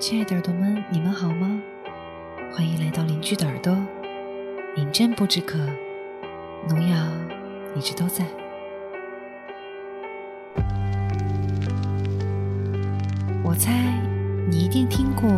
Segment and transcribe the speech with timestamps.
[0.00, 1.60] 亲爱的耳朵们，你们好吗？
[2.54, 3.76] 欢迎来到邻居的耳朵，
[4.76, 5.58] 饮鸩不止渴，
[6.68, 6.96] 农药
[7.74, 8.24] 一直都在。
[13.42, 14.00] 我猜
[14.48, 15.28] 你一定听过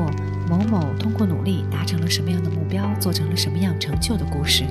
[0.47, 4.65] 某某通过努力达成了什么样的目标，做成了什么样成就的故事。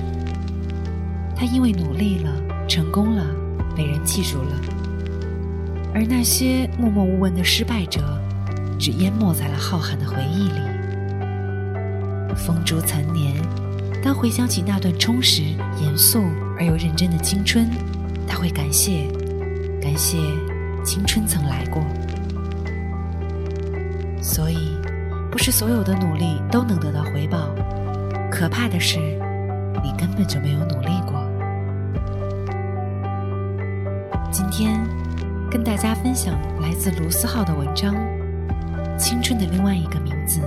[1.34, 2.32] 他因为努力了，
[2.68, 3.26] 成功了，
[3.76, 4.52] 被人记住了。
[5.92, 8.19] 而那些默默无闻的失败者，
[8.80, 10.60] 只淹没在了浩瀚的回忆里。
[12.34, 13.34] 风烛残年，
[14.02, 15.42] 当回想起那段充实、
[15.82, 16.24] 严肃
[16.58, 17.68] 而又认真的青春，
[18.26, 19.06] 他会感谢，
[19.82, 20.16] 感谢
[20.82, 21.84] 青春曾来过。
[24.22, 24.74] 所以，
[25.30, 27.54] 不是所有的努力都能得到回报。
[28.30, 28.98] 可怕的是，
[29.82, 31.20] 你根本就没有努力过。
[34.30, 34.80] 今天，
[35.50, 37.94] 跟大家分享来自卢思浩的文章
[39.00, 40.40] 《青春的另外一个名字》，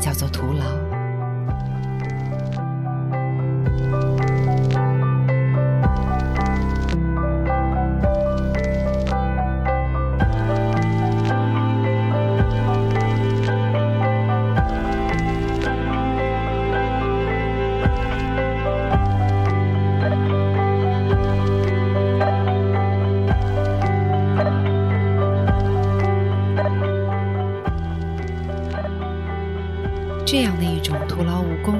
[0.00, 0.91] 叫做徒劳。
[30.32, 31.74] 这样的一种徒劳无功，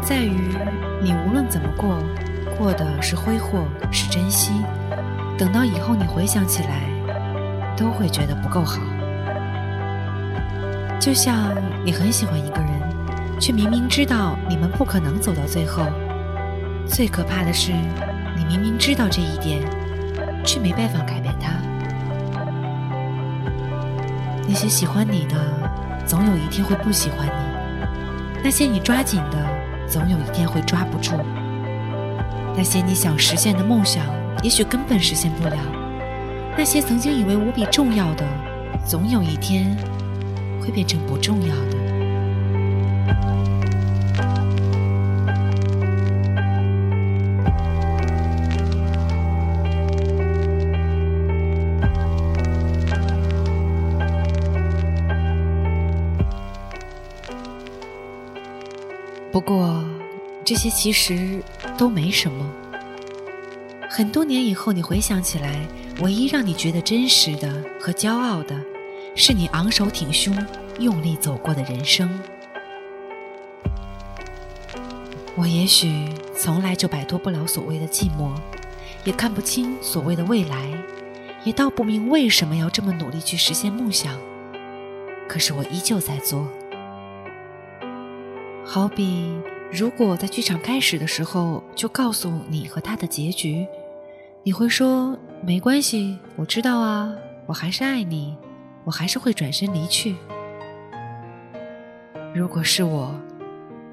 [0.00, 0.56] 在于
[1.02, 1.98] 你无论怎么过，
[2.56, 4.50] 过的是挥霍，是珍惜。
[5.36, 6.80] 等到以后你回想起来，
[7.76, 8.80] 都会觉得不够好。
[10.98, 12.70] 就像你很喜欢一个人，
[13.38, 15.82] 却明明知道你们不可能走到最后。
[16.86, 17.72] 最可怕的是，
[18.38, 19.60] 你明明知道这一点，
[20.46, 21.52] 却没办法改变他。
[24.48, 25.36] 那些喜欢你的，
[26.06, 27.55] 总有一天会不喜欢你。
[28.46, 29.36] 那些你抓紧的，
[29.88, 31.14] 总有一天会抓不住；
[32.56, 34.06] 那些你想实现的梦想，
[34.40, 35.56] 也许根本实现不了；
[36.56, 38.24] 那些曾经以为无比重要的，
[38.86, 39.76] 总有一天
[40.62, 41.76] 会变成不重要的。
[59.36, 59.84] 不过，
[60.46, 61.42] 这些其实
[61.76, 62.50] 都没什么。
[63.86, 65.68] 很多年以后，你回想起来，
[66.00, 68.58] 唯一让你觉得真实的和骄傲的，
[69.14, 70.34] 是你昂首挺胸、
[70.78, 72.08] 用力走过的人生。
[75.34, 78.34] 我也许从来就摆脱不了所谓的寂寞，
[79.04, 80.72] 也看不清所谓的未来，
[81.44, 84.18] 也道不明为什么要这么努力去实现梦想。
[85.28, 86.48] 可是我依旧在做。
[88.68, 89.32] 好比，
[89.72, 93.64] 如果在剧场开始的时候就告诉你和他的结局，
[94.42, 97.14] 你会说没关系，我知道啊，
[97.46, 98.36] 我还是爱你，
[98.84, 100.16] 我还是会转身离去。
[102.34, 103.14] 如果是我，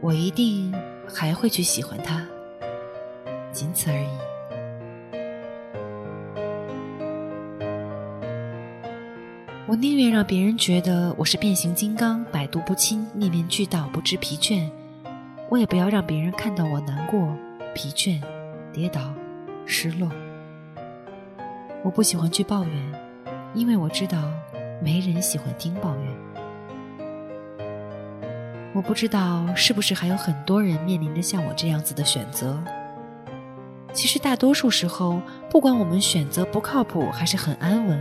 [0.02, 0.74] 我一定
[1.08, 2.26] 还会去喜欢他，
[3.52, 4.23] 仅此而已。
[9.74, 14.70] 我宁愿让别人觉得我是变形金刚，百毒不侵，面面俱到，不知疲倦；
[15.50, 17.36] 我也不要让别人看到我难过、
[17.74, 18.22] 疲倦、
[18.72, 19.02] 跌倒、
[19.66, 20.08] 失落。
[21.84, 22.94] 我不喜欢去抱怨，
[23.56, 24.20] 因为我知道
[24.80, 26.08] 没人喜欢听抱怨。
[28.76, 32.64] 我不知道是不是还有很多人面临着像我这样子的选择。
[33.92, 35.20] 其实大多数时候，
[35.50, 38.00] 不管我们选择不靠谱还是很安稳。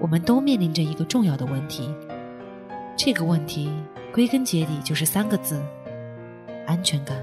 [0.00, 1.92] 我们都面临着一个重要的问题，
[2.96, 3.72] 这个问题
[4.12, 5.62] 归根结底就是三个字：
[6.66, 7.16] 安全感。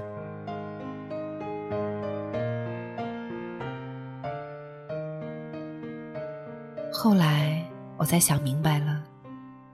[6.92, 7.62] 后来
[7.96, 9.02] 我才想明白了，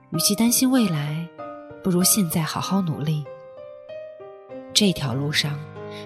[0.09, 1.27] 与其担心未来，
[1.83, 3.23] 不如现在好好努力。
[4.73, 5.57] 这条路上，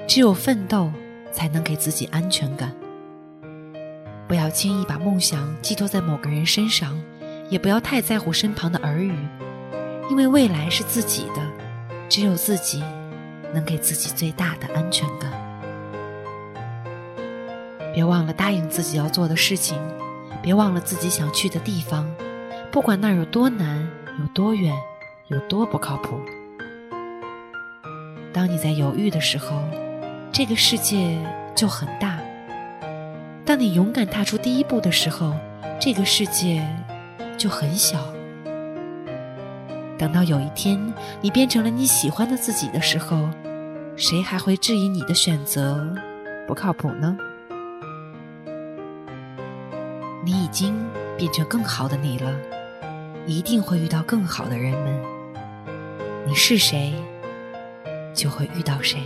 [0.07, 0.91] 只有奋斗
[1.31, 2.75] 才能给自己安全感。
[4.27, 6.99] 不要轻易把梦想寄托在某个人身上，
[7.49, 9.15] 也不要太在乎身旁的耳语，
[10.09, 11.41] 因为未来是自己的，
[12.09, 12.83] 只有自己
[13.53, 15.31] 能给自己最大的安全感。
[17.93, 19.77] 别忘了答应自己要做的事情，
[20.41, 22.11] 别忘了自己想去的地方，
[22.71, 23.87] 不管那有多难、
[24.19, 24.75] 有多远、
[25.27, 26.19] 有多不靠谱。
[28.33, 29.61] 当你在犹豫的时候，
[30.31, 31.17] 这个世界
[31.55, 32.19] 就很大。
[33.55, 35.33] 当你勇敢踏出第一步的时候，
[35.79, 36.61] 这个世界
[37.37, 38.13] 就很小。
[39.97, 43.29] 等到有一天你变成了你喜欢的自己的时候，
[43.95, 45.89] 谁还会质疑你的选择
[46.45, 47.17] 不靠谱呢？
[50.25, 50.75] 你已经
[51.17, 52.35] 变成更好的你了，
[53.25, 55.01] 一定会遇到更好的人们。
[56.25, 56.93] 你是谁，
[58.13, 58.99] 就会遇到谁。